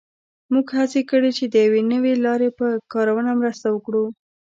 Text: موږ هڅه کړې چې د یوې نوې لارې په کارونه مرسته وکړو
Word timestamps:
موږ 0.53 0.67
هڅه 0.77 0.99
کړې 1.09 1.31
چې 1.37 1.45
د 1.53 1.55
یوې 1.65 1.81
نوې 1.93 2.13
لارې 2.25 2.49
په 2.59 2.67
کارونه 2.93 3.31
مرسته 3.41 3.67
وکړو 3.71 4.05